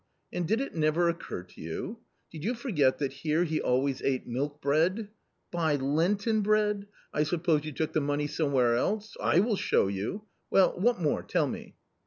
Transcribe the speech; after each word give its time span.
And 0.33 0.47
did 0.47 0.61
it 0.61 0.73
never 0.73 1.09
occur 1.09 1.43
to 1.43 1.61
you? 1.61 1.99
Did 2.31 2.43
you 2.43 2.55
forget 2.55 2.97
that 2.97 3.13
here 3.13 3.43
he 3.43 3.61
always 3.61 4.01
ate 4.01 4.25
milk 4.25 4.59
bread? 4.59 5.09
Buy 5.51 5.75
Lenten 5.75 6.41
bread! 6.41 6.87
I 7.13 7.21
suppose 7.21 7.65
you 7.65 7.71
took 7.71 7.93
the 7.93 8.01
money 8.01 8.25
somewhere 8.25 8.75
else? 8.77 9.15
I 9.21 9.41
will 9.41 9.55
show 9.57 9.85
you! 9.89 10.23
Well, 10.49 10.71
what 10.75 10.99
more? 10.99 11.21
tell 11.21 11.45
me." 11.47 11.75